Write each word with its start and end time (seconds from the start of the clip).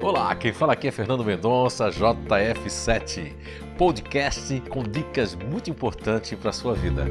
Olá, 0.00 0.32
quem 0.36 0.52
fala 0.52 0.74
aqui 0.74 0.86
é 0.86 0.92
Fernando 0.92 1.24
Mendonça, 1.24 1.88
JF7, 1.88 3.34
podcast 3.76 4.60
com 4.70 4.84
dicas 4.84 5.34
muito 5.34 5.70
importantes 5.70 6.38
para 6.38 6.50
a 6.50 6.52
sua 6.52 6.72
vida. 6.72 7.04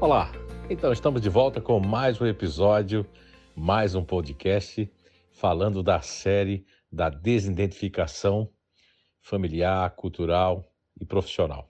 Olá, 0.00 0.30
então 0.70 0.92
estamos 0.92 1.20
de 1.20 1.28
volta 1.28 1.60
com 1.60 1.80
mais 1.80 2.20
um 2.20 2.26
episódio, 2.26 3.04
mais 3.56 3.96
um 3.96 4.04
podcast 4.04 4.88
falando 5.32 5.82
da 5.82 6.00
série 6.00 6.64
da 6.92 7.10
desidentificação 7.10 8.48
familiar, 9.20 9.90
cultural 9.96 10.64
e 10.98 11.04
profissional. 11.04 11.68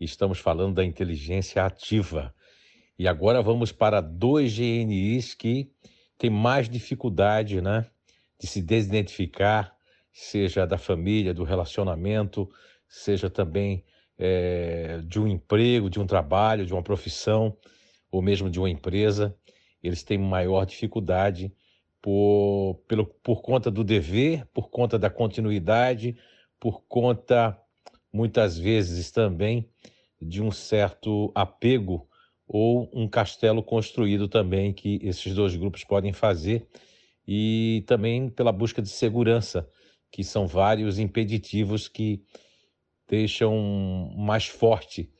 Estamos 0.00 0.40
falando 0.40 0.74
da 0.74 0.84
inteligência 0.84 1.64
ativa 1.64 2.34
e 2.98 3.08
agora 3.08 3.42
vamos 3.42 3.72
para 3.72 4.00
dois 4.00 4.56
GNIs 4.56 5.34
que 5.34 5.70
têm 6.16 6.30
mais 6.30 6.68
dificuldade 6.68 7.60
né, 7.60 7.86
de 8.38 8.46
se 8.46 8.62
desidentificar, 8.62 9.76
seja 10.12 10.64
da 10.66 10.78
família, 10.78 11.34
do 11.34 11.42
relacionamento, 11.42 12.48
seja 12.88 13.28
também 13.28 13.84
é, 14.16 15.00
de 15.04 15.18
um 15.18 15.26
emprego, 15.26 15.90
de 15.90 15.98
um 15.98 16.06
trabalho, 16.06 16.64
de 16.64 16.72
uma 16.72 16.82
profissão, 16.82 17.56
ou 18.12 18.22
mesmo 18.22 18.48
de 18.48 18.60
uma 18.60 18.70
empresa. 18.70 19.36
Eles 19.82 20.04
têm 20.04 20.16
maior 20.16 20.64
dificuldade 20.64 21.52
por, 22.00 22.80
pelo, 22.86 23.06
por 23.06 23.42
conta 23.42 23.72
do 23.72 23.82
dever, 23.82 24.46
por 24.54 24.70
conta 24.70 24.96
da 24.96 25.10
continuidade, 25.10 26.16
por 26.60 26.82
conta, 26.82 27.58
muitas 28.12 28.56
vezes 28.56 29.10
também, 29.10 29.68
de 30.22 30.40
um 30.40 30.52
certo 30.52 31.32
apego 31.34 32.08
ou 32.46 32.90
um 32.92 33.08
castelo 33.08 33.62
construído 33.62 34.28
também 34.28 34.72
que 34.72 34.98
esses 35.02 35.34
dois 35.34 35.56
grupos 35.56 35.84
podem 35.84 36.12
fazer 36.12 36.66
e 37.26 37.82
também 37.86 38.28
pela 38.28 38.52
busca 38.52 38.82
de 38.82 38.88
segurança, 38.88 39.68
que 40.10 40.22
são 40.22 40.46
vários 40.46 40.98
impeditivos 40.98 41.88
que 41.88 42.22
deixam 43.08 44.12
mais 44.16 44.46
forte 44.46 45.10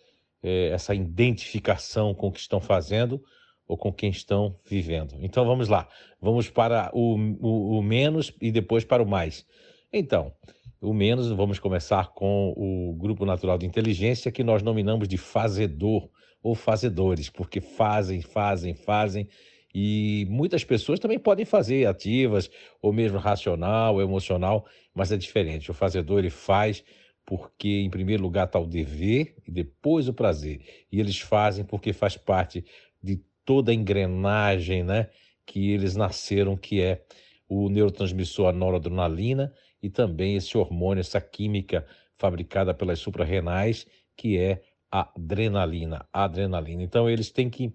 é, 0.43 0.69
essa 0.69 0.95
identificação 0.95 2.15
com 2.15 2.29
o 2.29 2.33
que 2.33 2.41
estão 2.41 2.61
fazendo 2.61 3.23
ou 3.67 3.79
com 3.79 3.93
quem 3.93 4.11
estão 4.11 4.59
vivendo. 4.65 5.17
Então 5.21 5.47
vamos 5.47 5.69
lá, 5.69 5.89
vamos 6.21 6.51
para 6.51 6.91
o, 6.93 7.17
o, 7.41 7.79
o 7.79 7.83
menos 7.83 8.33
e 8.41 8.53
depois 8.53 8.85
para 8.85 9.03
o 9.03 9.09
mais. 9.09 9.47
Então, 9.91 10.33
o 10.81 10.93
menos, 10.93 11.31
vamos 11.31 11.59
começar 11.59 12.13
com 12.13 12.53
o 12.57 12.95
grupo 12.95 13.25
natural 13.25 13.57
de 13.57 13.65
inteligência 13.65 14.31
que 14.31 14.45
nós 14.45 14.63
nominamos 14.63 15.09
de 15.09 15.17
fazedor 15.17 16.11
ou 16.45 16.55
fazedores, 16.55 17.31
porque 17.31 17.59
fazem, 17.59 18.21
fazem, 18.21 18.75
fazem. 18.75 19.27
E 19.75 20.27
muitas 20.29 20.63
pessoas 20.63 21.01
também 21.01 21.19
podem 21.19 21.47
fazer 21.47 21.87
ativas, 21.87 22.51
ou 22.83 22.93
mesmo 22.93 23.17
racional, 23.19 23.99
emocional, 23.99 24.67
mas 24.95 25.11
é 25.11 25.17
diferente. 25.17 25.71
O 25.71 25.75
fazedor 25.75 26.19
ele 26.19 26.29
faz 26.29 26.85
porque, 27.25 27.81
em 27.81 27.89
primeiro 27.89 28.23
lugar, 28.23 28.45
está 28.47 28.59
o 28.59 28.67
dever 28.67 29.35
e 29.49 29.51
depois 29.51 30.07
o 30.07 30.13
prazer. 30.13 30.61
E 30.93 31.01
eles 31.01 31.19
fazem 31.19 31.65
porque 31.65 31.95
faz 31.95 32.15
parte 32.15 32.63
de 33.03 33.25
toda 33.43 33.73
a 33.73 33.75
engrenagem 33.75 34.85
né, 34.85 35.09
que 35.47 35.71
eles 35.71 35.97
nasceram, 35.97 36.59
que 36.59 36.83
é 36.83 37.03
o 37.49 37.71
neurotransmissor 37.71 38.49
a 38.49 38.53
noradrenalina 38.53 39.51
e 39.83 39.89
também 39.89 40.37
esse 40.37 40.59
hormônio, 40.59 41.01
essa 41.01 41.23
química 41.23 41.87
fabricada 42.19 42.75
pelas 42.75 42.99
suprarrenais, 42.99 43.87
que 44.15 44.39
é 44.39 44.63
adrenalina, 44.95 46.07
adrenalina. 46.13 46.83
Então 46.83 47.11
eles 47.11 47.31
têm 47.31 47.51
que 47.51 47.73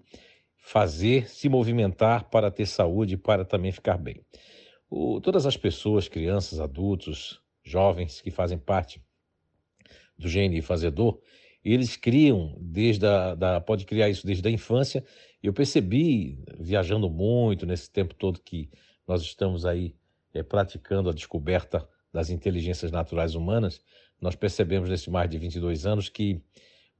fazer, 0.56 1.28
se 1.28 1.50
movimentar 1.50 2.30
para 2.30 2.50
ter 2.50 2.64
saúde, 2.64 3.18
para 3.18 3.44
também 3.44 3.70
ficar 3.70 3.98
bem. 3.98 4.24
O, 4.88 5.20
todas 5.20 5.44
as 5.44 5.56
pessoas, 5.56 6.08
crianças, 6.08 6.60
adultos, 6.60 7.38
jovens 7.62 8.22
que 8.22 8.30
fazem 8.30 8.56
parte 8.56 9.02
do 10.16 10.28
gene 10.28 10.62
fazedor, 10.62 11.20
eles 11.62 11.94
criam 11.94 12.56
desde 12.58 13.06
a, 13.06 13.34
da, 13.34 13.60
pode 13.60 13.84
criar 13.84 14.08
isso 14.08 14.26
desde 14.26 14.48
a 14.48 14.50
infância. 14.50 15.04
Eu 15.42 15.52
percebi, 15.52 16.42
viajando 16.58 17.10
muito 17.10 17.66
nesse 17.66 17.90
tempo 17.90 18.14
todo 18.14 18.40
que 18.40 18.70
nós 19.06 19.20
estamos 19.20 19.66
aí 19.66 19.94
é, 20.32 20.42
praticando 20.42 21.10
a 21.10 21.12
descoberta 21.12 21.86
das 22.10 22.30
inteligências 22.30 22.90
naturais 22.90 23.34
humanas, 23.34 23.82
nós 24.18 24.34
percebemos 24.34 24.88
nesses 24.88 25.08
mais 25.08 25.28
de 25.28 25.36
22 25.36 25.84
anos 25.84 26.08
que 26.08 26.42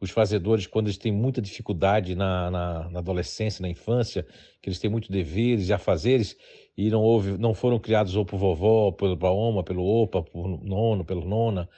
os 0.01 0.11
fazedores, 0.11 0.67
quando 0.67 0.87
eles 0.87 0.97
têm 0.97 1.13
muita 1.13 1.43
dificuldade 1.43 2.15
na, 2.15 2.51
na, 2.51 2.91
na, 2.91 2.99
adolescência, 3.01 3.61
na 3.61 3.69
infância, 3.69 4.27
que 4.63 4.69
eles 4.69 4.79
têm 4.79 4.91
muitos 4.91 5.11
deveres 5.11 5.69
e 5.69 5.73
afazeres, 5.73 6.37
e 6.77 6.89
não, 6.89 7.03
houve, 7.03 7.37
não 7.37 7.53
foram 7.53 7.79
criados 7.79 8.17
ou 8.17 8.25
por 8.25 8.39
vovó, 8.39 8.93
pelo 8.93 9.15
baoma, 9.15 9.63
pelo 9.63 9.85
opa, 9.85 10.23
por 10.23 10.49
nono, 10.65 11.05
pelo 11.05 11.25
nona, 11.29 11.69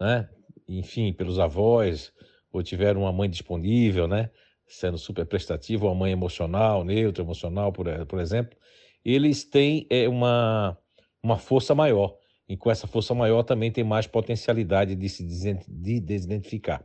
né? 0.00 0.28
enfim, 0.68 1.12
pelos 1.12 1.38
avós, 1.38 2.12
ou 2.52 2.62
tiveram 2.62 3.02
uma 3.02 3.12
mãe 3.12 3.30
disponível, 3.30 4.08
né? 4.08 4.30
sendo 4.66 4.98
super 4.98 5.24
prestativa, 5.24 5.86
uma 5.86 5.94
mãe 5.94 6.12
emocional, 6.12 6.84
neutra, 6.84 7.22
emocional, 7.22 7.72
por, 7.72 7.86
por 8.06 8.18
exemplo, 8.18 8.58
eles 9.04 9.44
têm 9.44 9.86
é, 9.88 10.08
uma, 10.08 10.76
uma 11.22 11.38
força 11.38 11.74
maior. 11.74 12.16
E 12.48 12.56
com 12.56 12.70
essa 12.70 12.86
força 12.86 13.14
maior 13.14 13.42
também 13.42 13.70
tem 13.70 13.84
mais 13.84 14.06
potencialidade 14.06 14.96
de 14.96 15.08
se 15.08 15.22
desidentificar. 15.68 16.82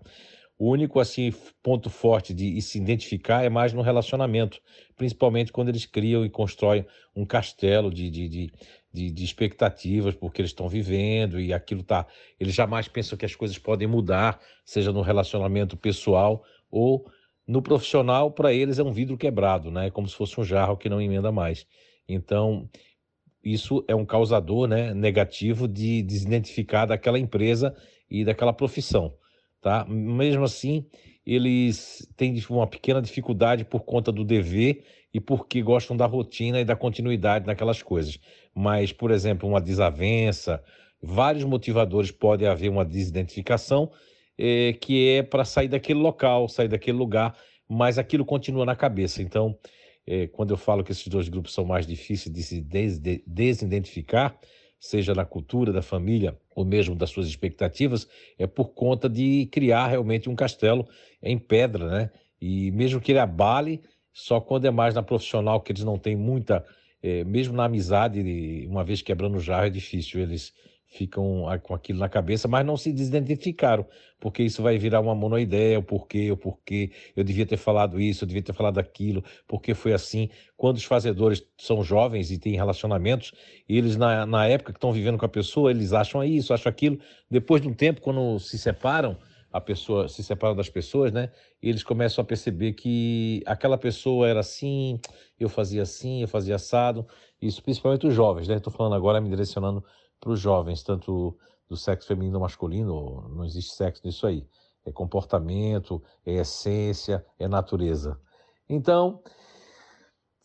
O 0.64 0.72
único 0.72 1.02
assim 1.02 1.34
ponto 1.62 1.90
forte 1.90 2.34
de 2.34 2.62
se 2.62 2.78
identificar 2.78 3.44
é 3.44 3.50
mais 3.50 3.74
no 3.74 3.82
relacionamento, 3.82 4.62
principalmente 4.96 5.52
quando 5.52 5.68
eles 5.68 5.86
criam 5.86 6.26
e 6.26 6.30
constroem 6.30 6.86
um 7.14 7.26
castelo 7.26 7.92
de, 7.92 8.10
de, 8.10 8.30
de, 8.30 8.54
de, 8.94 9.12
de 9.12 9.26
expectativas 9.26 10.16
porque 10.16 10.40
eles 10.40 10.52
estão 10.52 10.70
vivendo 10.70 11.38
e 11.38 11.52
aquilo 11.52 11.84
tá. 11.84 12.08
Eles 12.40 12.54
jamais 12.54 12.88
pensam 12.88 13.18
que 13.18 13.26
as 13.26 13.36
coisas 13.36 13.58
podem 13.58 13.90
mudar, 13.90 14.40
seja 14.64 14.94
no 14.94 15.02
relacionamento 15.02 15.76
pessoal 15.76 16.46
ou 16.72 17.12
no 17.46 17.62
profissional. 17.62 18.32
Para 18.32 18.54
eles 18.54 18.80
é 18.80 18.84
um 18.84 18.94
vidro 18.94 19.18
quebrado, 19.18 19.70
né? 19.70 19.88
É 19.88 19.92
como 19.92 20.08
se 20.08 20.16
fosse 20.16 20.40
um 20.40 20.46
jarro 20.46 20.78
que 20.78 20.88
não 20.88 21.02
emenda 21.02 21.30
mais. 21.30 21.68
Então 22.08 22.70
isso 23.44 23.84
é 23.86 23.94
um 23.94 24.06
causador 24.06 24.70
né, 24.70 24.94
negativo 24.94 25.68
de 25.68 26.02
desidentificar 26.04 26.88
daquela 26.88 27.20
empresa 27.20 27.76
e 28.10 28.24
daquela 28.24 28.54
profissão 28.54 29.14
tá? 29.64 29.86
Mesmo 29.86 30.44
assim, 30.44 30.86
eles 31.26 32.08
têm 32.18 32.36
uma 32.50 32.68
pequena 32.68 33.02
dificuldade 33.02 33.64
por 33.64 33.84
conta 33.86 34.12
do 34.12 34.24
dever 34.26 34.84
e 35.14 35.20
porque 35.22 35.62
gostam 35.62 35.96
da 35.96 36.06
rotina 36.06 36.60
e 36.60 36.66
da 36.66 36.76
continuidade 36.76 37.48
naquelas 37.48 37.82
coisas. 37.82 38.20
Mas, 38.54 38.92
por 38.92 39.10
exemplo, 39.10 39.48
uma 39.48 39.62
desavença, 39.62 40.62
vários 41.02 41.46
motivadores 41.46 42.12
podem 42.12 42.48
haver 42.48 42.70
uma 42.70 42.84
desidentificação 42.84 43.90
é, 44.38 44.74
que 44.74 45.10
é 45.10 45.24
para 45.24 45.46
sair 45.46 45.70
daquele 45.70 46.00
local, 46.00 46.50
sair 46.50 46.68
daquele 46.68 46.98
lugar, 46.98 47.36
mas 47.68 47.98
aquilo 47.98 48.26
continua 48.26 48.66
na 48.66 48.76
cabeça. 48.76 49.22
Então, 49.22 49.58
é, 50.06 50.28
quando 50.28 50.52
eu 50.52 50.58
falo 50.58 50.84
que 50.84 50.92
esses 50.92 51.08
dois 51.08 51.30
grupos 51.30 51.54
são 51.54 51.64
mais 51.64 51.88
difíceis 51.88 52.34
de 52.34 52.44
se 52.44 52.60
des 52.60 53.00
desidentificar, 53.26 54.38
seja 54.84 55.16
na 55.16 55.24
cultura 55.24 55.72
da 55.72 55.82
família 55.82 56.38
ou 56.54 56.66
mesmo 56.66 56.94
das 56.94 57.10
suas 57.10 57.26
expectativas, 57.26 58.06
é 58.38 58.46
por 58.46 58.74
conta 58.74 59.08
de 59.08 59.46
criar 59.46 59.88
realmente 59.88 60.30
um 60.30 60.36
castelo 60.36 60.86
em 61.22 61.40
pedra, 61.40 61.90
né? 61.90 62.10
E 62.42 62.70
mesmo 62.72 63.00
que 63.00 63.14
ele 63.14 63.20
abale, 63.20 63.82
só 64.12 64.42
quando 64.42 64.66
é 64.66 64.72
mais 64.72 64.94
na 64.94 65.02
profissional 65.02 65.62
que 65.62 65.72
eles 65.72 65.86
não 65.86 65.98
têm 65.98 66.18
muita, 66.18 66.66
é, 67.02 67.24
mesmo 67.24 67.56
na 67.56 67.64
amizade, 67.64 68.68
uma 68.68 68.84
vez 68.84 69.02
quebrando 69.02 69.38
o 69.38 69.40
jarro 69.40 69.68
é 69.68 69.70
difícil 69.70 70.20
eles 70.20 70.54
ficam 70.94 71.46
com 71.64 71.74
aquilo 71.74 72.00
na 72.00 72.08
cabeça, 72.08 72.48
mas 72.48 72.64
não 72.66 72.78
se 72.78 72.94
desidentificaram, 72.94 73.86
porque 74.20 74.44
isso 74.44 74.62
vai 74.62 74.78
virar 74.78 75.00
uma 75.00 75.16
monoideia, 75.16 75.80
o 75.80 75.84
porquê, 75.84 76.32
o 76.32 76.38
porquê, 76.38 76.92
eu 77.16 77.24
devia 77.24 77.46
ter 77.46 77.58
falado 77.58 78.00
isso, 78.00 78.24
eu 78.24 78.28
devia 78.28 78.44
ter 78.44 78.54
falado 78.54 78.78
aquilo, 78.78 79.24
porque 79.48 79.74
foi 79.74 79.94
assim. 79.94 80.30
Quando 80.56 80.78
os 80.78 80.84
fazedores 80.84 81.44
são 81.58 81.84
jovens 81.84 82.32
e 82.32 82.38
têm 82.38 82.56
relacionamentos, 82.56 83.34
eles 83.68 83.98
na, 83.98 84.26
na 84.26 84.48
época 84.48 84.72
que 84.72 84.78
estão 84.78 84.94
vivendo 84.94 85.18
com 85.18 85.26
a 85.26 85.30
pessoa, 85.30 85.72
eles 85.72 85.94
acham 85.94 86.24
isso, 86.24 86.54
acham 86.54 86.70
aquilo. 86.70 87.00
Depois 87.30 87.62
de 87.62 87.68
um 87.68 87.74
tempo, 87.74 88.00
quando 88.00 88.40
se 88.40 88.58
separam, 88.58 89.18
a 89.52 89.62
pessoa 89.62 90.08
se 90.08 90.24
separa 90.24 90.56
das 90.56 90.68
pessoas, 90.68 91.12
né? 91.12 91.32
Eles 91.62 91.84
começam 91.84 92.24
a 92.24 92.26
perceber 92.26 92.74
que 92.74 93.44
aquela 93.46 93.78
pessoa 93.78 94.28
era 94.28 94.40
assim, 94.40 95.00
eu 95.40 95.48
fazia 95.48 95.84
assim, 95.84 96.22
eu 96.22 96.28
fazia 96.28 96.56
assado. 96.56 97.06
Isso 97.40 97.62
principalmente 97.62 98.08
os 98.08 98.16
jovens, 98.16 98.48
né? 98.48 98.56
Estou 98.58 98.74
falando 98.74 98.96
agora 98.96 99.22
me 99.22 99.30
direcionando 99.30 99.84
para 100.24 100.32
os 100.32 100.40
jovens, 100.40 100.82
tanto 100.82 101.38
do 101.68 101.76
sexo 101.76 102.08
feminino 102.08 102.38
ou 102.38 102.42
masculino, 102.42 103.30
não 103.36 103.44
existe 103.44 103.74
sexo 103.74 104.02
nisso 104.06 104.26
aí. 104.26 104.48
É 104.86 104.92
comportamento, 104.92 106.02
é 106.26 106.36
essência, 106.36 107.26
é 107.38 107.48
natureza. 107.48 108.20
Então, 108.70 109.22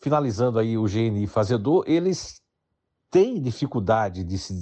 finalizando 0.01 0.59
aí 0.59 0.77
o 0.77 0.85
GNI 0.85 1.27
fazedor, 1.27 1.85
eles 1.87 2.43
têm 3.11 3.41
dificuldade 3.41 4.23
de 4.25 4.37
se 4.37 4.53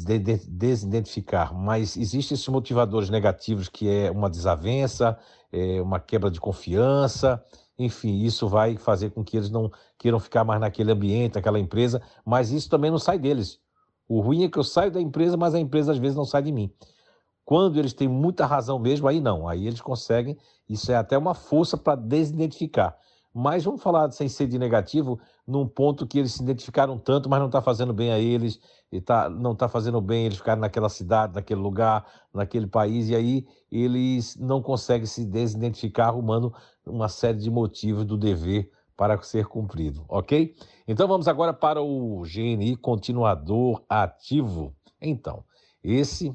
desidentificar, 0.48 1.52
mas 1.54 1.96
existem 1.96 2.34
esses 2.34 2.48
motivadores 2.48 3.10
negativos 3.10 3.68
que 3.68 3.88
é 3.88 4.10
uma 4.10 4.30
desavença, 4.30 5.18
é 5.50 5.80
uma 5.80 5.98
quebra 5.98 6.30
de 6.30 6.40
confiança, 6.40 7.42
enfim, 7.78 8.22
isso 8.22 8.48
vai 8.48 8.76
fazer 8.76 9.10
com 9.10 9.24
que 9.24 9.36
eles 9.36 9.50
não 9.50 9.70
queiram 9.98 10.20
ficar 10.20 10.44
mais 10.44 10.60
naquele 10.60 10.92
ambiente, 10.92 11.34
naquela 11.34 11.58
empresa, 11.58 12.00
mas 12.24 12.50
isso 12.50 12.68
também 12.70 12.90
não 12.90 12.98
sai 12.98 13.18
deles. 13.18 13.60
O 14.08 14.20
ruim 14.20 14.44
é 14.44 14.48
que 14.48 14.58
eu 14.58 14.64
saio 14.64 14.90
da 14.90 15.00
empresa, 15.00 15.36
mas 15.36 15.54
a 15.54 15.60
empresa 15.60 15.92
às 15.92 15.98
vezes 15.98 16.16
não 16.16 16.24
sai 16.24 16.42
de 16.42 16.52
mim. 16.52 16.70
Quando 17.44 17.78
eles 17.78 17.92
têm 17.92 18.08
muita 18.08 18.44
razão 18.44 18.78
mesmo, 18.78 19.06
aí 19.06 19.20
não, 19.20 19.48
aí 19.48 19.66
eles 19.66 19.80
conseguem, 19.80 20.36
isso 20.68 20.90
é 20.90 20.96
até 20.96 21.16
uma 21.16 21.34
força 21.34 21.76
para 21.76 21.94
desidentificar. 21.96 22.96
Mas 23.32 23.64
vamos 23.64 23.82
falar 23.82 24.10
sem 24.12 24.28
ser 24.28 24.46
de 24.46 24.58
negativo, 24.58 25.20
num 25.46 25.68
ponto 25.68 26.06
que 26.06 26.18
eles 26.18 26.32
se 26.32 26.42
identificaram 26.42 26.98
tanto, 26.98 27.28
mas 27.28 27.38
não 27.38 27.46
está 27.46 27.60
fazendo 27.60 27.92
bem 27.92 28.10
a 28.10 28.18
eles, 28.18 28.58
e 28.90 29.00
tá, 29.00 29.28
não 29.28 29.52
está 29.52 29.68
fazendo 29.68 30.00
bem 30.00 30.26
eles 30.26 30.38
ficarem 30.38 30.60
naquela 30.60 30.88
cidade, 30.88 31.34
naquele 31.34 31.60
lugar, 31.60 32.06
naquele 32.32 32.66
país, 32.66 33.10
e 33.10 33.14
aí 33.14 33.46
eles 33.70 34.36
não 34.36 34.62
conseguem 34.62 35.06
se 35.06 35.24
desidentificar, 35.24 36.08
arrumando 36.08 36.52
uma 36.84 37.08
série 37.08 37.38
de 37.38 37.50
motivos 37.50 38.04
do 38.04 38.16
dever 38.16 38.70
para 38.96 39.20
ser 39.22 39.46
cumprido, 39.46 40.04
ok? 40.08 40.54
Então 40.88 41.06
vamos 41.06 41.28
agora 41.28 41.52
para 41.52 41.82
o 41.82 42.22
GNI 42.22 42.76
continuador 42.76 43.84
ativo. 43.88 44.74
Então, 45.00 45.44
esse 45.82 46.34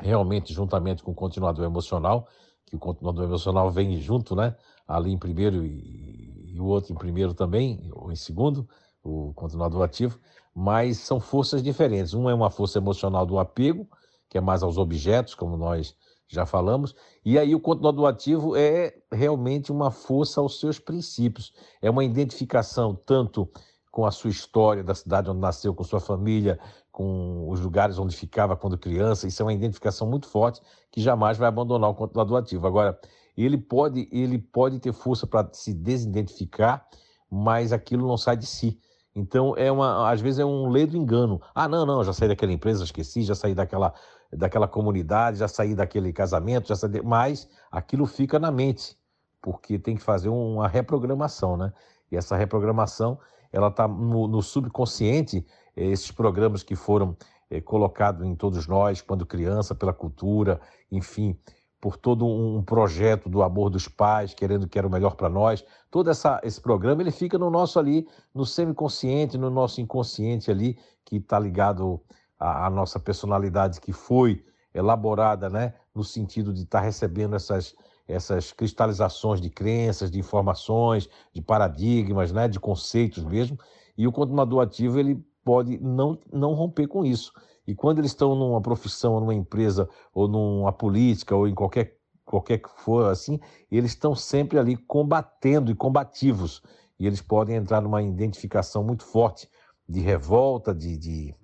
realmente, 0.00 0.52
juntamente 0.52 1.02
com 1.02 1.12
o 1.12 1.14
continuador 1.14 1.64
emocional, 1.64 2.28
que 2.66 2.76
o 2.76 2.78
continuador 2.78 3.24
emocional 3.24 3.70
vem 3.70 3.96
junto, 3.96 4.34
né? 4.36 4.56
Ali 4.86 5.12
em 5.12 5.18
primeiro 5.18 5.64
e, 5.64 6.54
e 6.54 6.60
o 6.60 6.66
outro 6.66 6.92
em 6.92 6.96
primeiro 6.96 7.34
também, 7.34 7.90
ou 7.92 8.12
em 8.12 8.16
segundo, 8.16 8.68
o 9.02 9.32
continuador 9.34 9.82
ativo, 9.82 10.18
mas 10.54 10.98
são 10.98 11.20
forças 11.20 11.62
diferentes. 11.62 12.14
Um 12.14 12.28
é 12.28 12.34
uma 12.34 12.50
força 12.50 12.78
emocional 12.78 13.24
do 13.24 13.38
apego, 13.38 13.88
que 14.28 14.36
é 14.36 14.40
mais 14.40 14.62
aos 14.62 14.76
objetos, 14.76 15.34
como 15.34 15.56
nós 15.56 15.96
já 16.28 16.44
falamos, 16.44 16.94
e 17.24 17.38
aí 17.38 17.54
o 17.54 17.60
continuador 17.60 18.06
ativo 18.06 18.54
é 18.54 18.94
realmente 19.10 19.72
uma 19.72 19.90
força 19.90 20.40
aos 20.40 20.60
seus 20.60 20.78
princípios, 20.78 21.52
é 21.80 21.90
uma 21.90 22.04
identificação 22.04 22.94
tanto 22.94 23.50
com 23.90 24.04
a 24.06 24.10
sua 24.10 24.30
história 24.30 24.84
da 24.84 24.94
cidade 24.94 25.30
onde 25.30 25.40
nasceu, 25.40 25.74
com 25.74 25.82
sua 25.82 25.98
família, 25.98 26.58
com 26.92 27.48
os 27.48 27.60
lugares 27.60 27.98
onde 27.98 28.14
ficava 28.14 28.56
quando 28.56 28.76
criança. 28.76 29.26
Isso 29.26 29.42
é 29.42 29.44
uma 29.44 29.52
identificação 29.52 30.06
muito 30.08 30.26
forte 30.28 30.60
que 30.90 31.00
jamais 31.00 31.38
vai 31.38 31.48
abandonar 31.48 31.90
o 31.90 31.94
continuador 31.94 32.38
ativo. 32.38 32.66
Agora, 32.66 32.98
ele 33.36 33.56
pode, 33.56 34.08
ele 34.12 34.38
pode 34.38 34.78
ter 34.78 34.92
força 34.92 35.26
para 35.26 35.48
se 35.52 35.72
desidentificar, 35.72 36.86
mas 37.30 37.72
aquilo 37.72 38.06
não 38.06 38.16
sai 38.16 38.36
de 38.36 38.46
si. 38.46 38.78
Então, 39.14 39.54
é 39.56 39.70
uma, 39.70 40.10
às 40.10 40.20
vezes 40.20 40.38
é 40.38 40.44
um 40.44 40.68
ledo 40.68 40.96
engano. 40.96 41.40
Ah, 41.54 41.68
não, 41.68 41.84
não, 41.84 42.04
já 42.04 42.12
saí 42.12 42.28
daquela 42.28 42.52
empresa, 42.52 42.84
esqueci, 42.84 43.22
já 43.22 43.34
saí 43.34 43.54
daquela, 43.54 43.94
daquela 44.32 44.68
comunidade, 44.68 45.38
já 45.38 45.48
saí 45.48 45.74
daquele 45.74 46.12
casamento, 46.12 46.68
já 46.68 46.76
saí 46.76 47.02
mas 47.02 47.48
aquilo 47.70 48.06
fica 48.06 48.38
na 48.38 48.50
mente, 48.50 48.96
porque 49.40 49.78
tem 49.78 49.96
que 49.96 50.02
fazer 50.02 50.28
uma 50.28 50.68
reprogramação, 50.68 51.56
né? 51.56 51.72
E 52.10 52.16
essa 52.16 52.36
reprogramação 52.36 53.18
ela 53.52 53.68
está 53.68 53.88
no, 53.88 54.28
no, 54.28 54.42
subconsciente, 54.42 55.46
eh, 55.74 55.86
esses 55.86 56.10
programas 56.10 56.62
que 56.62 56.76
foram 56.76 57.16
é, 57.50 57.60
colocados 57.60 58.26
em 58.26 58.34
todos 58.34 58.66
nós, 58.66 59.00
quando 59.00 59.24
criança, 59.24 59.74
pela 59.74 59.92
cultura, 59.92 60.60
enfim, 60.92 61.38
por 61.80 61.96
todo 61.96 62.26
um 62.26 62.62
projeto 62.62 63.28
do 63.28 63.42
amor 63.42 63.70
dos 63.70 63.86
pais, 63.88 64.34
querendo 64.34 64.68
que 64.68 64.78
era 64.78 64.86
o 64.86 64.90
melhor 64.90 65.14
para 65.14 65.28
nós. 65.28 65.64
Todo 65.90 66.10
essa, 66.10 66.40
esse 66.42 66.60
programa 66.60 67.02
ele 67.02 67.12
fica 67.12 67.38
no 67.38 67.50
nosso 67.50 67.78
ali, 67.78 68.06
no 68.34 68.44
semiconsciente, 68.44 69.38
no 69.38 69.48
nosso 69.48 69.80
inconsciente 69.80 70.50
ali, 70.50 70.76
que 71.04 71.16
está 71.16 71.38
ligado 71.38 72.02
à, 72.38 72.66
à, 72.66 72.70
nossa 72.70 73.00
personalidade 73.00 73.80
que 73.80 73.92
foi 73.92 74.44
elaborada, 74.74 75.48
né, 75.48 75.74
no 75.94 76.04
sentido 76.04 76.52
de 76.52 76.62
estar 76.62 76.80
tá 76.80 76.84
recebendo 76.84 77.34
essas 77.34 77.74
essas 78.06 78.52
cristalizações 78.52 79.38
de 79.38 79.50
crenças, 79.50 80.10
de 80.10 80.18
informações, 80.18 81.10
de 81.30 81.42
paradigmas, 81.42 82.32
né, 82.32 82.48
de 82.48 82.58
conceitos 82.58 83.22
mesmo, 83.22 83.58
e 83.98 84.06
o 84.06 84.12
continuador 84.12 84.62
ativo 84.62 84.98
ele 84.98 85.22
pode 85.44 85.78
não, 85.78 86.18
não 86.32 86.54
romper 86.54 86.86
com 86.86 87.04
isso. 87.04 87.32
E 87.66 87.74
quando 87.74 87.98
eles 87.98 88.12
estão 88.12 88.34
numa 88.34 88.62
profissão, 88.62 89.20
numa 89.20 89.34
empresa, 89.34 89.88
ou 90.14 90.26
numa 90.26 90.72
política, 90.72 91.36
ou 91.36 91.46
em 91.46 91.54
qualquer, 91.54 91.98
qualquer 92.24 92.58
que 92.58 92.68
for 92.80 93.10
assim, 93.10 93.38
eles 93.70 93.90
estão 93.90 94.14
sempre 94.14 94.58
ali 94.58 94.74
combatendo 94.74 95.70
e 95.70 95.74
combativos. 95.74 96.62
E 96.98 97.06
eles 97.06 97.20
podem 97.20 97.56
entrar 97.56 97.82
numa 97.82 98.02
identificação 98.02 98.82
muito 98.82 99.04
forte 99.04 99.48
de 99.86 100.00
revolta, 100.00 100.74
de, 100.74 100.96
de... 100.96 101.34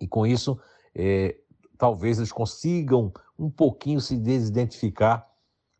e 0.00 0.06
com 0.06 0.26
isso, 0.26 0.58
é, 0.94 1.36
talvez 1.78 2.18
eles 2.18 2.32
consigam 2.32 3.12
um 3.38 3.50
pouquinho 3.50 4.00
se 4.00 4.16
desidentificar 4.16 5.28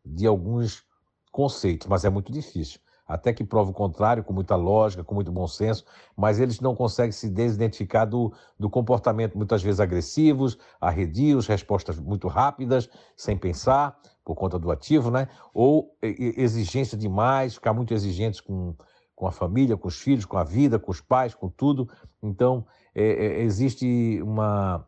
de 0.05 0.25
alguns 0.27 0.83
conceitos, 1.31 1.87
mas 1.87 2.05
é 2.05 2.09
muito 2.09 2.31
difícil. 2.31 2.79
Até 3.07 3.31
que 3.31 3.43
prova 3.43 3.69
o 3.69 3.73
contrário, 3.73 4.23
com 4.23 4.33
muita 4.33 4.55
lógica, 4.55 5.03
com 5.03 5.13
muito 5.13 5.31
bom 5.31 5.47
senso, 5.47 5.85
mas 6.17 6.39
eles 6.39 6.59
não 6.59 6.75
conseguem 6.75 7.11
se 7.11 7.29
desidentificar 7.29 8.09
do, 8.09 8.33
do 8.59 8.67
comportamento 8.67 9.37
muitas 9.37 9.61
vezes 9.61 9.79
agressivos, 9.79 10.57
arredios, 10.81 11.45
respostas 11.45 11.99
muito 11.99 12.27
rápidas, 12.27 12.89
sem 13.15 13.37
pensar, 13.37 13.95
por 14.23 14.33
conta 14.33 14.57
do 14.57 14.71
ativo, 14.71 15.11
né? 15.11 15.27
Ou 15.53 15.95
exigência 16.01 16.97
demais, 16.97 17.53
ficar 17.53 17.73
muito 17.73 17.93
exigentes 17.93 18.41
com, 18.41 18.73
com 19.15 19.27
a 19.27 19.31
família, 19.31 19.77
com 19.77 19.87
os 19.87 19.99
filhos, 19.99 20.25
com 20.25 20.37
a 20.37 20.43
vida, 20.43 20.79
com 20.79 20.89
os 20.89 20.99
pais, 20.99 21.35
com 21.35 21.47
tudo. 21.47 21.87
Então, 22.23 22.65
é, 22.95 23.03
é, 23.03 23.41
existe 23.41 24.21
uma, 24.23 24.87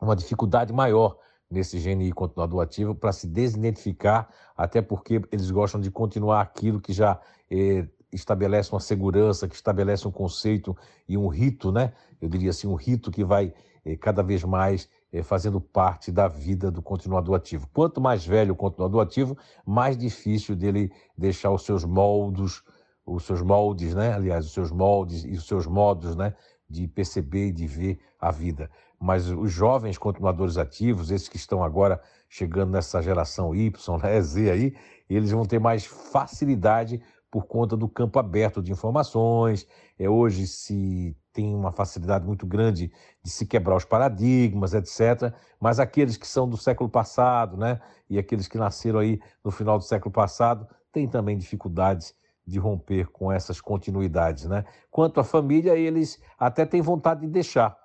uma 0.00 0.16
dificuldade 0.16 0.72
maior 0.72 1.18
nesse 1.50 1.78
GNI 1.78 2.10
continuador 2.10 2.62
ativo 2.62 2.94
para 2.94 3.12
se 3.12 3.26
desidentificar, 3.26 4.28
até 4.56 4.80
porque 4.80 5.20
eles 5.30 5.50
gostam 5.50 5.78
de 5.80 5.90
continuar 5.90 6.40
aquilo 6.40 6.80
que 6.80 6.92
já 6.92 7.20
eh, 7.50 7.86
estabelece 8.10 8.72
uma 8.72 8.80
segurança, 8.80 9.46
que 9.46 9.54
estabelece 9.54 10.08
um 10.08 10.10
conceito 10.10 10.74
e 11.06 11.18
um 11.18 11.28
rito, 11.28 11.70
né? 11.70 11.92
Eu 12.20 12.28
diria 12.28 12.50
assim, 12.50 12.66
um 12.66 12.74
rito 12.74 13.10
que 13.10 13.22
vai 13.22 13.52
eh, 13.84 13.96
cada 13.96 14.22
vez 14.22 14.42
mais 14.42 14.88
fazendo 15.22 15.60
parte 15.60 16.10
da 16.10 16.26
vida 16.26 16.72
do 16.72 16.82
continuador 16.82 17.36
ativo. 17.36 17.68
Quanto 17.72 18.00
mais 18.00 18.26
velho 18.26 18.52
o 18.52 18.56
continuador 18.56 19.00
ativo, 19.00 19.38
mais 19.64 19.96
difícil 19.96 20.56
dele 20.56 20.90
deixar 21.16 21.52
os 21.52 21.62
seus 21.64 21.84
moldes, 21.84 22.64
os 23.06 23.24
seus 23.24 23.42
moldes, 23.42 23.94
né? 23.94 24.12
Aliás, 24.12 24.46
os 24.46 24.52
seus 24.52 24.72
moldes 24.72 25.24
e 25.24 25.32
os 25.32 25.46
seus 25.46 25.66
modos, 25.66 26.16
né? 26.16 26.34
De 26.74 26.88
perceber 26.88 27.48
e 27.48 27.52
de 27.52 27.66
ver 27.66 27.98
a 28.20 28.30
vida 28.30 28.70
mas 29.04 29.28
os 29.28 29.52
jovens 29.52 29.98
continuadores 29.98 30.56
ativos, 30.56 31.10
esses 31.10 31.28
que 31.28 31.36
estão 31.36 31.62
agora 31.62 32.00
chegando 32.26 32.70
nessa 32.72 33.02
geração 33.02 33.54
Y, 33.54 33.98
né, 34.02 34.18
Z 34.22 34.50
aí, 34.50 34.74
eles 35.10 35.30
vão 35.30 35.44
ter 35.44 35.58
mais 35.58 35.84
facilidade 35.84 37.02
por 37.30 37.44
conta 37.44 37.76
do 37.76 37.86
campo 37.86 38.18
aberto 38.18 38.62
de 38.62 38.72
informações. 38.72 39.66
É, 39.98 40.08
hoje 40.08 40.46
se 40.46 41.14
tem 41.34 41.54
uma 41.54 41.70
facilidade 41.70 42.24
muito 42.24 42.46
grande 42.46 42.90
de 43.22 43.30
se 43.30 43.44
quebrar 43.44 43.76
os 43.76 43.84
paradigmas, 43.84 44.72
etc. 44.72 45.34
Mas 45.60 45.78
aqueles 45.78 46.16
que 46.16 46.26
são 46.26 46.48
do 46.48 46.56
século 46.56 46.88
passado, 46.88 47.58
né, 47.58 47.80
e 48.08 48.18
aqueles 48.18 48.48
que 48.48 48.56
nasceram 48.56 49.00
aí 49.00 49.20
no 49.44 49.50
final 49.50 49.76
do 49.76 49.84
século 49.84 50.12
passado, 50.12 50.66
têm 50.90 51.06
também 51.06 51.36
dificuldades 51.36 52.14
de 52.46 52.58
romper 52.58 53.06
com 53.10 53.32
essas 53.32 53.60
continuidades, 53.60 54.44
né? 54.44 54.64
Quanto 54.90 55.18
à 55.20 55.24
família, 55.24 55.76
eles 55.76 56.20
até 56.38 56.66
têm 56.66 56.82
vontade 56.82 57.22
de 57.22 57.28
deixar, 57.28 57.76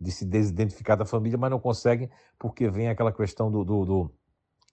de 0.00 0.10
se 0.10 0.24
desidentificar 0.24 0.96
da 0.96 1.04
família, 1.04 1.38
mas 1.38 1.50
não 1.50 1.60
conseguem 1.60 2.10
porque 2.38 2.68
vem 2.68 2.88
aquela 2.88 3.12
questão 3.12 3.50
do, 3.50 3.64
do, 3.64 3.84
do, 3.84 4.14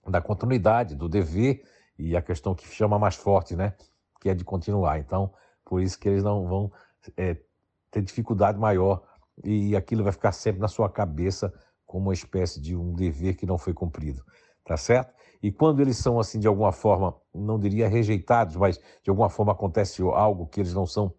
da 0.08 0.22
continuidade, 0.22 0.96
do 0.96 1.10
dever 1.10 1.64
e 1.98 2.16
a 2.16 2.22
questão 2.22 2.56
que 2.56 2.66
chama 2.68 2.98
mais 2.98 3.16
forte, 3.16 3.56
né? 3.56 3.74
Que 4.22 4.30
é 4.30 4.34
de 4.34 4.46
continuar. 4.46 5.00
Então, 5.00 5.34
por 5.66 5.82
isso 5.82 6.00
que 6.00 6.08
eles 6.08 6.24
não 6.24 6.48
vão 6.48 6.72
é, 7.18 7.38
ter 7.92 8.02
dificuldade 8.02 8.58
maior 8.58 9.04
e 9.44 9.76
aquilo 9.76 10.04
vai 10.04 10.14
ficar 10.14 10.32
sempre 10.32 10.62
na 10.62 10.68
sua 10.68 10.90
cabeça 10.90 11.54
como 11.86 12.08
uma 12.08 12.14
espécie 12.14 12.62
de 12.62 12.76
um 12.76 12.94
dever 12.94 13.36
que 13.36 13.46
não 13.46 13.58
foi 13.58 13.74
cumprido, 13.74 14.24
tá 14.64 14.78
certo? 14.78 15.14
E 15.44 15.52
quando 15.52 15.82
eles 15.82 15.98
são 15.98 16.22
assim 16.22 16.40
de 16.40 16.48
alguma 16.48 16.72
forma, 16.72 17.14
não 17.36 17.60
diria 17.60 17.90
rejeitados, 17.90 18.56
mas 18.56 18.80
de 19.04 19.10
alguma 19.10 19.30
forma 19.30 19.52
acontece 19.52 20.02
algo 20.02 20.48
que 20.48 20.62
eles 20.62 20.74
não 20.74 20.86
são 20.86 21.14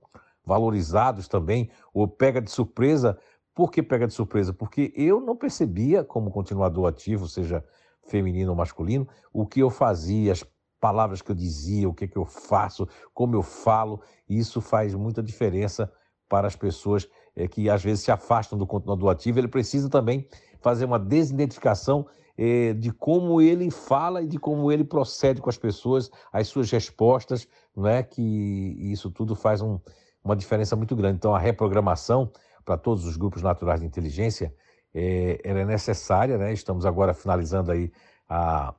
valorizados 0.46 1.28
também, 1.28 1.70
ou 1.92 2.08
pega 2.08 2.40
de 2.40 2.50
surpresa, 2.50 3.18
por 3.54 3.70
que 3.70 3.82
pega 3.82 4.06
de 4.06 4.14
surpresa? 4.14 4.52
Porque 4.52 4.92
eu 4.96 5.20
não 5.20 5.36
percebia 5.36 6.02
como 6.02 6.30
continuador 6.30 6.88
ativo, 6.88 7.28
seja 7.28 7.62
feminino 8.06 8.50
ou 8.50 8.56
masculino, 8.56 9.06
o 9.32 9.46
que 9.46 9.60
eu 9.60 9.68
fazia, 9.68 10.32
as 10.32 10.44
palavras 10.80 11.20
que 11.20 11.30
eu 11.30 11.36
dizia, 11.36 11.88
o 11.88 11.94
que, 11.94 12.08
que 12.08 12.16
eu 12.16 12.24
faço, 12.24 12.88
como 13.12 13.34
eu 13.34 13.42
falo. 13.42 14.00
Isso 14.28 14.60
faz 14.60 14.94
muita 14.94 15.22
diferença 15.22 15.90
para 16.28 16.46
as 16.46 16.56
pessoas 16.56 17.08
é, 17.36 17.46
que 17.46 17.68
às 17.70 17.82
vezes 17.82 18.04
se 18.04 18.10
afastam 18.10 18.58
do 18.58 18.66
continuador 18.66 19.10
ativo. 19.10 19.38
Ele 19.38 19.48
precisa 19.48 19.88
também 19.88 20.26
fazer 20.60 20.84
uma 20.84 20.98
desidentificação 20.98 22.06
é, 22.36 22.72
de 22.72 22.90
como 22.92 23.40
ele 23.40 23.70
fala 23.70 24.22
e 24.22 24.26
de 24.26 24.38
como 24.38 24.70
ele 24.70 24.84
procede 24.84 25.40
com 25.40 25.48
as 25.48 25.56
pessoas, 25.56 26.10
as 26.32 26.48
suas 26.48 26.70
respostas, 26.70 27.48
não 27.74 27.86
é? 27.86 28.02
Que 28.02 28.22
isso 28.80 29.10
tudo 29.10 29.34
faz 29.34 29.60
um, 29.60 29.78
uma 30.22 30.34
diferença 30.34 30.74
muito 30.74 30.96
grande. 30.96 31.16
Então, 31.16 31.34
a 31.34 31.38
reprogramação 31.38 32.30
para 32.64 32.76
todos 32.76 33.04
os 33.04 33.16
grupos 33.16 33.42
naturais 33.42 33.80
de 33.80 33.86
inteligência, 33.86 34.54
é, 34.94 35.40
ela 35.44 35.60
é 35.60 35.64
necessária, 35.64 36.38
né? 36.38 36.52
Estamos 36.52 36.86
agora 36.86 37.12
finalizando 37.12 37.70
aí 37.70 37.92
a, 38.28 38.74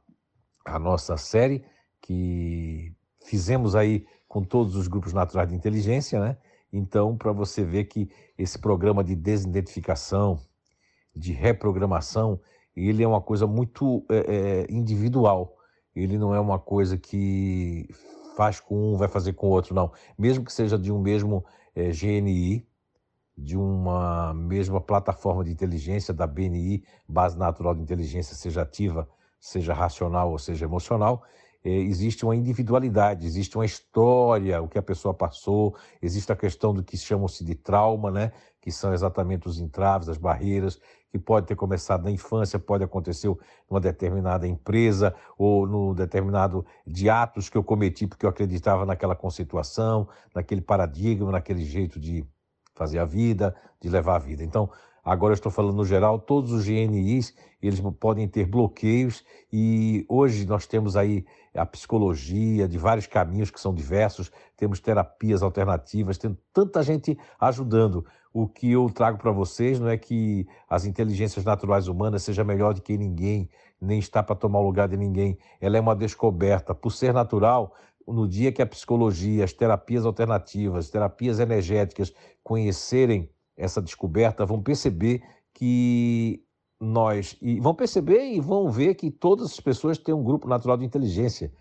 a 0.65 0.79
nossa 0.79 1.17
série, 1.17 1.63
que 2.01 2.93
fizemos 3.23 3.75
aí 3.75 4.05
com 4.27 4.43
todos 4.43 4.75
os 4.75 4.87
grupos 4.87 5.13
naturais 5.13 5.49
de 5.49 5.55
inteligência, 5.55 6.19
né? 6.19 6.37
Então, 6.73 7.15
para 7.15 7.31
você 7.31 7.63
ver 7.63 7.85
que 7.85 8.09
esse 8.37 8.59
programa 8.59 9.03
de 9.03 9.15
desidentificação, 9.15 10.39
de 11.15 11.31
reprogramação, 11.31 12.39
ele 12.75 13.03
é 13.03 13.07
uma 13.07 13.21
coisa 13.21 13.47
muito 13.47 14.05
é, 14.09 14.17
é, 14.17 14.67
individual. 14.69 15.55
Ele 15.95 16.17
não 16.17 16.35
é 16.35 16.39
uma 16.39 16.59
coisa 16.59 16.97
que 16.97 17.87
faz 18.35 18.59
com 18.59 18.93
um, 18.93 18.97
vai 18.97 19.07
fazer 19.07 19.33
com 19.33 19.47
o 19.47 19.51
outro, 19.51 19.73
não. 19.73 19.91
Mesmo 20.17 20.43
que 20.43 20.51
seja 20.51 20.77
de 20.77 20.91
um 20.91 20.99
mesmo 20.99 21.45
é, 21.73 21.89
GNI, 21.89 22.67
de 23.37 23.57
uma 23.57 24.33
mesma 24.33 24.79
plataforma 24.81 25.43
de 25.43 25.51
inteligência 25.51 26.13
da 26.13 26.27
BNI, 26.27 26.83
Base 27.07 27.37
Natural 27.37 27.75
de 27.75 27.81
Inteligência, 27.81 28.35
seja 28.35 28.61
ativa, 28.61 29.07
seja 29.39 29.73
racional 29.73 30.31
ou 30.31 30.39
seja 30.39 30.65
emocional, 30.65 31.23
existe 31.69 32.23
uma 32.23 32.35
individualidade, 32.35 33.25
existe 33.25 33.57
uma 33.57 33.65
história, 33.65 34.61
o 34.61 34.67
que 34.67 34.77
a 34.77 34.83
pessoa 34.83 35.13
passou, 35.13 35.75
existe 36.01 36.31
a 36.31 36.35
questão 36.35 36.73
do 36.73 36.83
que 36.83 36.95
chamam-se 36.95 37.43
de 37.43 37.55
trauma, 37.55 38.11
né? 38.11 38.31
que 38.61 38.71
são 38.71 38.93
exatamente 38.93 39.47
os 39.47 39.59
entraves, 39.59 40.09
as 40.09 40.17
barreiras, 40.17 40.79
que 41.11 41.19
pode 41.19 41.45
ter 41.47 41.55
começado 41.55 42.03
na 42.03 42.11
infância, 42.11 42.57
pode 42.59 42.83
acontecer 42.83 43.33
numa 43.69 43.79
determinada 43.79 44.47
empresa 44.47 45.15
ou 45.37 45.67
no 45.67 45.93
determinado 45.93 46.65
de 46.85 47.09
atos 47.09 47.47
que 47.47 47.57
eu 47.57 47.63
cometi 47.63 48.07
porque 48.07 48.25
eu 48.25 48.29
acreditava 48.29 48.85
naquela 48.85 49.15
conceituação, 49.15 50.09
naquele 50.33 50.61
paradigma, 50.61 51.31
naquele 51.31 51.63
jeito 51.63 51.99
de 51.99 52.25
fazer 52.73 52.99
a 52.99 53.05
vida, 53.05 53.55
de 53.79 53.87
levar 53.87 54.15
a 54.15 54.19
vida. 54.19 54.43
Então, 54.43 54.69
agora 55.05 55.31
eu 55.31 55.35
estou 55.35 55.51
falando 55.51 55.77
no 55.77 55.85
geral, 55.85 56.19
todos 56.19 56.51
os 56.51 56.65
GNIs, 56.65 57.35
eles 57.61 57.79
podem 57.99 58.27
ter 58.27 58.45
bloqueios 58.45 59.23
e 59.53 60.03
hoje 60.09 60.45
nós 60.45 60.65
temos 60.65 60.97
aí 60.97 61.23
a 61.53 61.65
psicologia 61.65 62.67
de 62.67 62.77
vários 62.77 63.07
caminhos 63.07 63.51
que 63.51 63.61
são 63.61 63.73
diversos, 63.73 64.31
temos 64.57 64.79
terapias 64.79 65.43
alternativas, 65.43 66.17
tem 66.17 66.37
tanta 66.51 66.81
gente 66.83 67.17
ajudando. 67.39 68.05
O 68.33 68.47
que 68.47 68.71
eu 68.71 68.89
trago 68.89 69.17
para 69.17 69.31
vocês 69.31 69.79
não 69.79 69.87
é 69.87 69.97
que 69.97 70.45
as 70.69 70.83
inteligências 70.83 71.45
naturais 71.45 71.87
humanas 71.87 72.23
seja 72.23 72.43
melhor 72.43 72.73
do 72.73 72.81
que 72.81 72.97
ninguém, 72.97 73.49
nem 73.79 73.99
está 73.99 74.21
para 74.21 74.35
tomar 74.35 74.59
o 74.59 74.65
lugar 74.65 74.89
de 74.89 74.97
ninguém. 74.97 75.37
Ela 75.61 75.77
é 75.77 75.79
uma 75.79 75.95
descoberta. 75.95 76.75
Por 76.75 76.91
ser 76.91 77.13
natural, 77.13 77.73
no 78.05 78.27
dia 78.27 78.51
que 78.51 78.61
a 78.61 78.65
psicologia, 78.65 79.45
as 79.45 79.53
terapias 79.53 80.05
alternativas, 80.05 80.89
terapias 80.89 81.39
energéticas 81.39 82.13
conhecerem 82.43 83.29
essa 83.57 83.81
descoberta, 83.81 84.45
vão 84.45 84.61
perceber 84.61 85.23
que 85.53 86.43
nós 86.79 87.37
e 87.41 87.59
vão 87.59 87.73
perceber 87.73 88.33
e 88.33 88.39
vão 88.39 88.69
ver 88.69 88.95
que 88.95 89.09
todas 89.09 89.51
as 89.51 89.59
pessoas 89.59 89.97
têm 89.97 90.13
um 90.13 90.23
grupo 90.23 90.47
natural 90.47 90.77
de 90.77 90.85
inteligência 90.85 91.53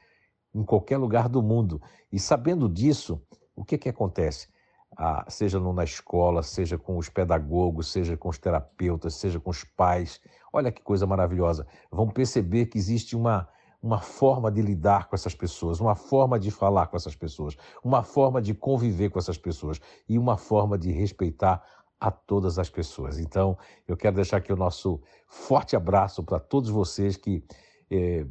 em 0.54 0.64
qualquer 0.64 0.96
lugar 0.98 1.28
do 1.28 1.42
mundo. 1.42 1.80
E 2.12 2.18
sabendo 2.18 2.68
disso, 2.68 3.22
o 3.54 3.64
que 3.64 3.78
que 3.78 3.88
acontece? 3.88 4.48
Ah, 4.96 5.24
seja 5.28 5.58
na 5.58 5.84
escola, 5.84 6.42
seja 6.42 6.78
com 6.78 6.96
os 6.96 7.08
pedagogos, 7.08 7.90
seja 7.90 8.16
com 8.16 8.28
os 8.28 8.38
terapeutas, 8.38 9.14
seja 9.14 9.40
com 9.40 9.50
os 9.50 9.64
pais. 9.64 10.20
Olha 10.52 10.70
que 10.70 10.82
coisa 10.82 11.06
maravilhosa. 11.06 11.66
Vão 11.90 12.08
perceber 12.08 12.66
que 12.66 12.78
existe 12.78 13.16
uma 13.16 13.48
uma 13.84 14.00
forma 14.00 14.50
de 14.50 14.62
lidar 14.62 15.08
com 15.08 15.14
essas 15.14 15.34
pessoas, 15.34 15.78
uma 15.78 15.94
forma 15.94 16.40
de 16.40 16.50
falar 16.50 16.86
com 16.86 16.96
essas 16.96 17.14
pessoas, 17.14 17.54
uma 17.84 18.02
forma 18.02 18.40
de 18.40 18.54
conviver 18.54 19.10
com 19.10 19.18
essas 19.18 19.36
pessoas 19.36 19.78
e 20.08 20.18
uma 20.18 20.38
forma 20.38 20.78
de 20.78 20.90
respeitar 20.90 21.62
a 22.00 22.10
todas 22.10 22.58
as 22.58 22.68
pessoas. 22.68 23.18
Então, 23.18 23.56
eu 23.86 23.96
quero 23.96 24.16
deixar 24.16 24.38
aqui 24.38 24.52
o 24.52 24.56
nosso 24.56 25.00
forte 25.26 25.74
abraço 25.74 26.22
para 26.22 26.38
todos 26.38 26.70
vocês 26.70 27.16
que 27.16 27.44
eh, 27.90 28.26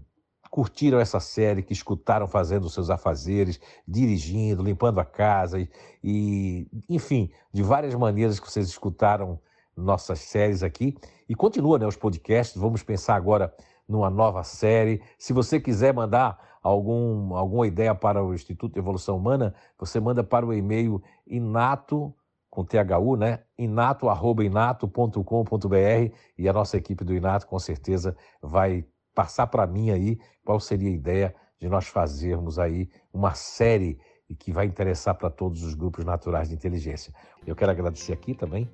curtiram 0.54 1.00
essa 1.00 1.20
série, 1.20 1.64
que 1.64 1.74
escutaram 1.74 2.28
fazendo 2.28 2.66
os 2.66 2.74
seus 2.76 2.92
afazeres, 2.92 3.60
dirigindo, 3.88 4.62
limpando 4.62 5.00
a 5.00 5.06
casa 5.06 5.60
e, 5.60 5.68
e, 6.04 6.68
enfim, 6.88 7.32
de 7.52 7.64
várias 7.64 7.96
maneiras 7.96 8.40
que 8.40 8.52
vocês 8.52 8.68
escutaram 8.68 9.40
nossas 9.76 10.20
séries 10.20 10.62
aqui. 10.62 10.96
E 11.28 11.34
continua, 11.34 11.80
né, 11.80 11.88
os 11.88 11.96
podcasts. 11.96 12.56
Vamos 12.62 12.84
pensar 12.84 13.16
agora 13.16 13.52
numa 13.88 14.12
nova 14.12 14.44
série. 14.44 15.02
Se 15.18 15.34
você 15.34 15.60
quiser 15.60 15.92
mandar 15.92 16.38
algum, 16.62 17.36
alguma 17.36 17.66
ideia 17.66 17.96
para 17.96 18.24
o 18.24 18.34
Instituto 18.34 18.74
de 18.74 18.80
Evolução 18.80 19.18
Humana, 19.18 19.56
você 19.78 20.00
manda 20.00 20.24
para 20.24 20.46
o 20.46 20.54
e-mail 20.54 21.02
inato, 21.26 22.14
com 22.54 22.64
THU, 22.64 23.18
né? 23.18 23.40
inato.inato.com.br 23.58 26.16
e 26.38 26.48
a 26.48 26.54
nossa 26.54 26.78
equipe 26.78 27.04
do 27.04 27.16
Inato 27.16 27.48
com 27.48 27.58
certeza 27.58 28.16
vai 28.40 28.86
passar 29.16 29.48
para 29.48 29.66
mim 29.66 29.90
aí 29.90 30.20
qual 30.46 30.60
seria 30.60 30.88
a 30.88 30.92
ideia 30.92 31.36
de 31.60 31.68
nós 31.68 31.88
fazermos 31.88 32.60
aí 32.60 32.88
uma 33.12 33.34
série 33.34 33.98
que 34.38 34.52
vai 34.52 34.68
interessar 34.68 35.16
para 35.16 35.32
todos 35.32 35.64
os 35.64 35.74
grupos 35.74 36.06
naturais 36.06 36.50
de 36.50 36.54
inteligência. 36.54 37.12
Eu 37.46 37.56
quero 37.56 37.72
agradecer 37.72 38.14
aqui 38.14 38.36
também 38.36 38.70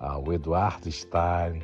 ao 0.00 0.32
Eduardo 0.32 0.90
Stein, 0.90 1.62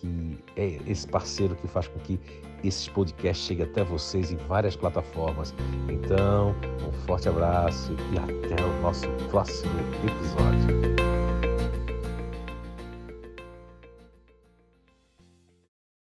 que 0.00 0.38
é 0.56 0.78
esse 0.86 1.06
parceiro 1.06 1.54
que 1.56 1.68
faz 1.68 1.88
com 1.88 1.98
que 2.00 2.18
esses 2.64 2.88
podcasts 2.88 3.46
cheguem 3.46 3.66
até 3.66 3.84
vocês 3.84 4.32
em 4.32 4.36
várias 4.36 4.76
plataformas. 4.76 5.54
Então, 5.88 6.54
um 6.86 6.92
forte 7.06 7.28
abraço 7.28 7.94
e 8.12 8.18
até 8.18 8.62
o 8.62 8.82
nosso 8.82 9.06
próximo 9.30 9.72
episódio. 10.04 11.29